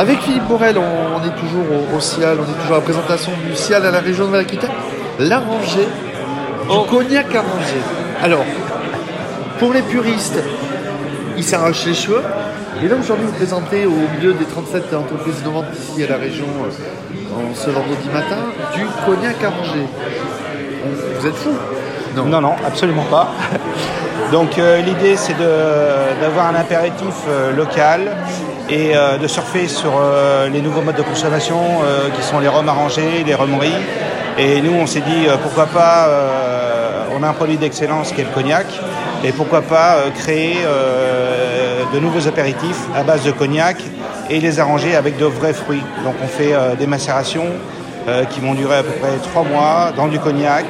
Avec 0.00 0.18
Philippe 0.20 0.44
Borel, 0.48 0.78
on, 0.78 0.82
on 1.20 1.26
est 1.26 1.34
toujours 1.38 1.66
au, 1.70 1.96
au 1.96 2.00
Cial, 2.00 2.38
on 2.40 2.44
est 2.50 2.54
toujours 2.62 2.76
à 2.76 2.78
la 2.78 2.84
présentation 2.90 3.32
du 3.46 3.54
Cial 3.54 3.84
à 3.84 3.90
la 3.90 4.00
région 4.00 4.24
de 4.24 4.30
Val-Aquitaine. 4.30 4.70
L'arrangé, 5.18 5.80
du 5.82 6.70
Oh. 6.70 6.86
cognac 6.88 7.26
arrangé. 7.34 7.78
Alors, 8.22 8.44
pour 9.58 9.74
les 9.74 9.82
puristes, 9.82 10.38
il 11.36 11.44
s'arrache 11.44 11.84
les 11.84 11.92
cheveux. 11.94 12.22
Et 12.82 12.88
là, 12.88 12.94
aujourd'hui, 12.98 13.26
vous 13.26 13.32
présentez 13.34 13.84
au 13.84 13.90
milieu 14.16 14.32
des 14.32 14.46
37 14.46 14.94
entreprises 14.94 15.40
innovantes 15.44 15.66
ici 15.78 16.02
à 16.04 16.08
la 16.08 16.16
région, 16.16 16.46
euh, 16.64 17.34
ce 17.54 17.68
vendredi 17.70 18.08
matin, 18.14 18.38
du 18.74 18.84
cognac. 19.04 19.36
On- 19.42 21.20
Vous 21.20 21.26
êtes 21.26 21.34
fous? 21.36 21.58
Non, 22.16 22.40
non, 22.40 22.54
absolument 22.66 23.04
pas. 23.10 23.28
Donc 24.32 24.58
euh, 24.58 24.80
l'idée 24.80 25.16
c'est 25.16 25.36
d'avoir 26.20 26.46
un 26.46 26.54
apéritif 26.54 27.14
euh, 27.28 27.52
local 27.54 28.16
et 28.70 28.94
euh, 28.94 29.18
de 29.18 29.26
surfer 29.26 29.66
sur 29.66 29.92
euh, 29.96 30.48
les 30.48 30.62
nouveaux 30.62 30.80
modes 30.80 30.96
de 30.96 31.02
consommation 31.02 31.60
euh, 31.60 32.08
qui 32.10 32.22
sont 32.22 32.38
les 32.38 32.46
rhums 32.46 32.68
arrangés, 32.68 33.24
les 33.26 33.34
rhumeries. 33.34 33.72
Et 34.38 34.60
nous 34.62 34.72
on 34.72 34.86
s'est 34.86 35.00
dit 35.00 35.26
pourquoi 35.42 35.66
pas, 35.66 36.08
on 37.14 37.22
a 37.22 37.28
un 37.28 37.32
produit 37.32 37.58
d'excellence 37.58 38.12
qui 38.12 38.22
est 38.22 38.24
le 38.24 38.30
cognac, 38.30 38.66
et 39.22 39.32
pourquoi 39.32 39.60
pas 39.60 39.96
créer 40.14 40.56
de 41.92 41.98
nouveaux 41.98 42.26
apéritifs 42.26 42.86
à 42.96 43.02
base 43.02 43.24
de 43.24 43.32
cognac 43.32 43.76
et 44.30 44.40
les 44.40 44.58
arranger 44.58 44.94
avec 44.94 45.18
de 45.18 45.26
vrais 45.26 45.52
fruits. 45.52 45.82
Donc 46.04 46.14
on 46.24 46.28
fait 46.28 46.54
des 46.78 46.86
macérations 46.86 47.48
qui 48.30 48.40
vont 48.40 48.54
durer 48.54 48.76
à 48.76 48.82
peu 48.82 48.92
près 48.92 49.18
trois 49.22 49.42
mois 49.42 49.92
dans 49.94 50.08
du 50.08 50.18
cognac 50.18 50.64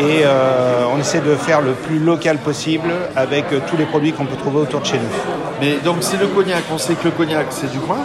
et 0.00 0.22
euh, 0.24 0.84
on 0.94 0.98
essaie 0.98 1.20
de 1.20 1.34
faire 1.34 1.60
le 1.60 1.72
plus 1.72 1.98
local 1.98 2.38
possible 2.38 2.88
avec 3.14 3.44
tous 3.68 3.76
les 3.76 3.84
produits 3.84 4.12
qu'on 4.12 4.24
peut 4.24 4.36
trouver 4.36 4.58
autour 4.60 4.80
de 4.80 4.86
chez 4.86 4.98
nous. 4.98 5.14
Mais 5.60 5.76
donc 5.84 5.98
c'est 6.00 6.18
le 6.18 6.26
cognac, 6.26 6.64
on 6.72 6.78
sait 6.78 6.94
que 6.94 7.04
le 7.04 7.10
cognac 7.10 7.46
c'est 7.50 7.70
du 7.70 7.78
coin. 7.78 7.98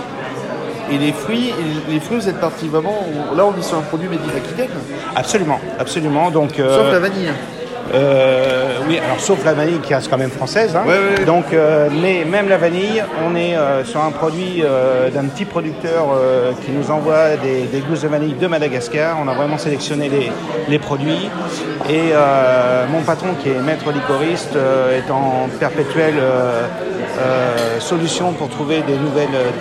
Et 0.91 0.99
les 0.99 1.13
fruits, 1.13 1.49
et 1.49 1.91
les 1.91 1.99
fruits 1.99 2.19
vous 2.19 2.29
êtes 2.29 2.39
parti 2.39 2.67
vraiment, 2.67 3.07
là 3.35 3.45
on 3.45 3.57
est 3.57 3.63
sur 3.63 3.77
un 3.77 3.81
produit 3.81 4.07
Aquitaine, 4.07 4.69
Absolument, 5.15 5.59
absolument. 5.79 6.29
Donc, 6.29 6.59
euh, 6.59 6.83
sauf 6.83 6.91
la 6.91 6.99
vanille. 6.99 7.31
Euh, 7.93 8.77
oui, 8.87 8.99
alors 9.03 9.19
sauf 9.19 9.43
la 9.45 9.53
vanille 9.53 9.79
qui 9.79 9.93
reste 9.93 10.09
quand 10.09 10.17
même 10.17 10.31
française. 10.31 10.75
hein. 10.75 10.83
Ouais, 10.87 10.93
ouais, 10.93 11.19
ouais. 11.19 11.25
Donc, 11.25 11.45
euh, 11.53 11.87
mais 12.01 12.25
même 12.25 12.49
la 12.49 12.57
vanille, 12.57 13.03
on 13.27 13.35
est 13.35 13.55
euh, 13.55 13.83
sur 13.85 14.01
un 14.03 14.11
produit 14.11 14.63
euh, 14.63 15.09
d'un 15.09 15.25
petit 15.25 15.45
producteur 15.45 16.07
euh, 16.13 16.51
qui 16.65 16.71
nous 16.71 16.89
envoie 16.91 17.35
des, 17.41 17.63
des 17.63 17.79
gousses 17.79 18.01
de 18.01 18.07
vanille 18.07 18.33
de 18.33 18.47
Madagascar. 18.47 19.17
On 19.23 19.27
a 19.27 19.33
vraiment 19.33 19.57
sélectionné 19.57 20.09
les, 20.09 20.31
les 20.67 20.79
produits. 20.79 21.29
Et 21.89 22.09
euh, 22.13 22.85
mon 22.91 23.01
patron, 23.01 23.27
qui 23.41 23.49
est 23.49 23.59
maître 23.61 23.91
licoriste, 23.91 24.55
euh, 24.55 24.97
est 24.97 25.11
en 25.11 25.47
perpétuelle 25.59 26.15
euh, 26.17 26.63
euh, 27.19 27.79
solution 27.79 28.31
pour 28.33 28.49
trouver 28.49 28.81
des 28.81 28.97
nouvelles, 28.97 29.27
euh, 29.35 29.51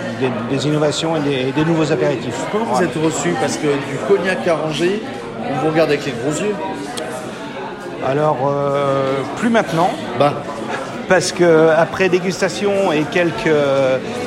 des, 0.49 0.55
des 0.55 0.67
innovations 0.67 1.15
et 1.15 1.19
des, 1.19 1.49
et 1.49 1.51
des 1.51 1.63
nouveaux 1.65 1.91
apéritifs. 1.91 2.35
Comment 2.51 2.65
vous 2.65 2.83
êtes 2.83 2.95
reçu? 2.95 3.29
Parce 3.39 3.57
que 3.57 3.67
du 3.67 3.97
cognac 4.07 4.47
arrangé, 4.47 5.01
on 5.49 5.53
vous 5.63 5.71
regarde 5.71 5.89
avec 5.91 6.05
les 6.05 6.13
gros 6.13 6.31
yeux. 6.43 6.55
Alors, 8.03 8.37
euh, 8.47 9.21
plus 9.37 9.49
maintenant. 9.49 9.89
Bah, 10.19 10.33
parce 11.07 11.31
que 11.31 11.69
après 11.77 12.09
dégustation 12.09 12.91
et 12.91 13.03
quelques, 13.03 13.59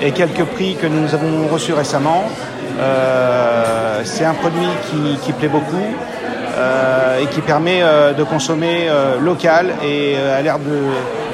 et 0.01 0.13
quelques 0.13 0.45
prix 0.45 0.77
que 0.77 0.87
nous 0.87 1.13
avons 1.13 1.49
reçus 1.49 1.73
récemment, 1.73 2.25
euh, 2.79 4.03
c'est 4.05 4.25
un 4.25 4.35
produit 4.35 4.69
qui, 4.89 5.19
qui 5.25 5.33
plaît 5.33 5.49
beaucoup 5.49 5.77
euh, 6.57 7.21
et 7.21 7.27
qui 7.27 7.41
permet 7.41 7.83
de 8.17 8.23
consommer 8.23 8.89
local 9.21 9.75
et 9.85 10.17
à 10.17 10.41
l'ère 10.41 10.61
de, 10.61 10.79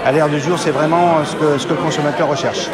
à 0.07 0.13
l'ère 0.13 0.31
du 0.31 0.41
jour, 0.41 0.59
c'est 0.59 0.71
vraiment 0.71 1.23
ce 1.27 1.37
que, 1.37 1.59
ce 1.59 1.67
que 1.67 1.75
le 1.75 1.81
consommateur 1.81 2.29
recherche. 2.29 2.71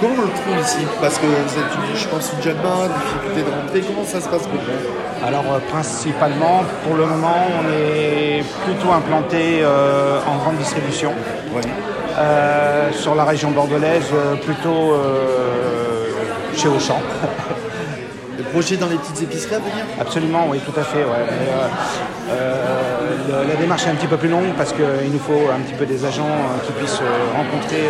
Comment 0.00 0.14
on 0.18 0.22
le 0.22 0.28
trouve 0.28 0.58
ici? 0.60 0.86
Parce 1.00 1.18
que 1.18 1.26
vous 1.26 1.32
êtes, 1.58 1.74
une- 1.90 1.96
je 1.96 2.08
pense, 2.08 2.32
une 2.36 2.42
jeune 2.42 2.56
main, 2.56 2.88
difficulté 2.88 3.42
de 3.42 3.50
rentrer, 3.62 3.80
comment 3.82 4.04
ça 4.04 4.20
se 4.20 4.28
passe 4.28 4.42
pour 4.42 4.60
vous? 4.60 5.26
Alors 5.26 5.44
euh, 5.52 5.58
principalement, 5.70 6.62
pour 6.84 6.96
le 6.96 7.06
moment, 7.06 7.36
on 7.60 7.72
est 7.72 8.44
plutôt 8.64 8.92
implanté 8.92 9.60
euh, 9.62 10.18
en 10.26 10.36
grande 10.36 10.56
distribution. 10.58 11.12
Euh, 12.18 12.90
sur 12.92 13.14
la 13.14 13.24
région 13.24 13.50
bordelaise, 13.50 14.10
plutôt 14.44 14.94
chez 16.56 16.68
Auchan. 16.68 16.98
Le 18.38 18.44
projet 18.44 18.76
dans 18.76 18.86
les 18.86 18.96
petites 18.96 19.22
épiceries 19.22 19.56
à 19.56 19.58
venir? 19.58 19.84
Absolument, 20.00 20.46
oui, 20.48 20.58
tout 20.64 20.78
à 20.80 20.82
fait. 20.84 21.04
ouais. 21.04 21.24
Mais, 21.28 22.32
le- 23.28 23.48
la 23.48 23.54
démarche 23.56 23.86
est 23.86 23.90
un 23.90 23.94
petit 23.96 24.06
peu 24.06 24.16
plus 24.16 24.28
longue 24.30 24.52
parce 24.56 24.72
qu'il 24.72 25.10
nous 25.12 25.18
faut 25.18 25.50
un 25.54 25.60
petit 25.60 25.74
peu 25.74 25.84
des 25.84 26.04
agents 26.06 26.36
qui 26.64 26.72
puissent 26.72 27.00
rencontrer 27.34 27.84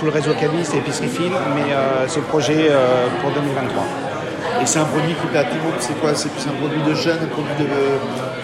tout 0.00 0.06
le 0.06 0.12
réseau 0.12 0.32
Cavis 0.32 0.66
et 0.74 0.78
épicerie 0.78 1.08
fine, 1.08 1.32
mais 1.54 1.72
euh, 1.72 2.06
c'est 2.08 2.20
le 2.20 2.26
projet 2.26 2.68
euh, 2.70 3.06
pour 3.20 3.30
2023. 3.32 3.84
Et 4.62 4.66
c'est 4.66 4.78
un 4.78 4.84
produit 4.84 5.12
qui 5.14 5.26
plaît 5.26 5.40
à 5.40 5.44
tout 5.44 5.56
le 5.56 5.62
monde, 5.62 5.74
c'est 5.78 6.00
quoi? 6.00 6.14
C'est 6.14 6.30
plus 6.30 6.46
un 6.46 6.54
produit 6.58 6.82
de 6.82 6.94
jeune, 6.94 7.18
un 7.22 7.26
produit 7.26 7.52
de 7.58 7.66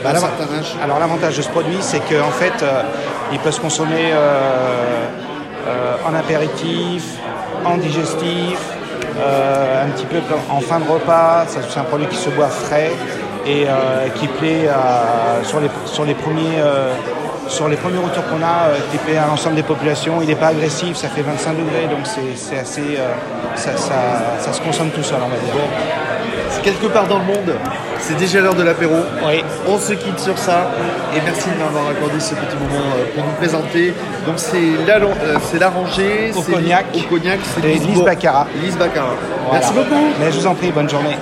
Bah, 0.05 0.15
certain 0.15 0.55
âge 0.59 0.77
Alors 0.83 0.99
l'avantage 0.99 1.39
de 1.39 1.43
ce 1.43 1.49
produit, 1.49 1.79
c'est 1.81 2.01
qu'en 2.01 2.31
fait, 2.31 2.63
euh, 2.63 2.83
il 3.33 3.39
peut 3.39 3.51
se 3.51 3.61
consommer 3.61 4.13
en 6.07 6.15
apéritif, 6.15 7.03
en 7.65 7.77
digestif, 7.79 8.59
un 9.19 9.89
petit 9.91 10.07
peu 10.07 10.19
en 10.51 10.61
fin 10.61 10.79
de 10.79 10.89
repas. 10.89 11.47
C'est 11.49 11.81
un 11.81 11.85
produit 11.85 12.07
qui 12.07 12.17
se 12.17 12.31
boit 12.31 12.49
frais 12.49 12.93
et 13.47 13.67
qui 14.15 14.29
plaît 14.29 14.69
sur, 15.43 15.61
les, 15.61 15.71
sur 15.87 16.05
les 16.05 16.15
premiers. 16.15 16.63
Sur 17.49 17.69
les 17.69 17.77
premiers 17.77 17.99
retours 17.99 18.25
qu'on 18.27 18.43
a, 18.43 18.69
euh, 18.71 18.79
plaît 18.99 19.17
à 19.17 19.27
l'ensemble 19.27 19.57
des 19.57 19.63
populations, 19.63 20.19
il 20.21 20.29
n'est 20.29 20.35
pas 20.35 20.49
agressif, 20.49 20.97
ça 20.97 21.09
fait 21.09 21.23
25 21.23 21.53
degrés, 21.53 21.87
donc 21.91 22.01
c'est 22.07 22.59
assez, 22.59 22.81
euh, 22.99 23.13
ça, 23.55 23.77
ça- 23.77 24.37
ça 24.41 24.53
se 24.53 24.61
consomme 24.61 24.91
tout 24.91 25.03
seul, 25.03 25.19
on 25.25 25.29
va 25.29 25.37
dire. 25.37 25.55
C'est 26.51 26.63
quelque 26.63 26.87
part 26.87 27.07
dans 27.07 27.19
le 27.19 27.25
monde, 27.25 27.53
c'est 28.01 28.17
déjà 28.17 28.41
l'heure 28.41 28.55
de 28.55 28.63
l'apéro. 28.63 28.95
Oui. 29.27 29.43
On 29.69 29.79
se 29.79 29.93
quitte 29.95 30.19
sur 30.19 30.39
ça 30.39 30.71
et 31.15 31.21
merci 31.25 31.49
de 31.51 31.59
m'avoir 31.63 31.89
accordé 31.91 32.19
ce 32.21 32.35
petit 32.35 32.57
moment 32.57 32.85
euh, 32.97 33.05
pour 33.15 33.25
nous 33.25 33.33
présenter. 33.33 33.93
Donc 34.27 34.37
c'est 34.39 34.59
euh, 35.23 35.37
c'est 35.51 35.59
Au 36.37 36.43
cognac. 36.43 36.87
C'est 37.55 37.61
Lise 37.69 38.03
Baccarat. 38.03 38.47
Lise 38.63 38.77
Baccarat. 38.77 39.15
Voilà. 39.45 39.61
Merci 39.61 39.73
beaucoup. 39.75 40.03
Mais 40.21 40.33
je 40.33 40.39
vous 40.39 40.47
en 40.47 40.55
prie, 40.55 40.71
bonne 40.71 40.89
journée. 40.89 41.17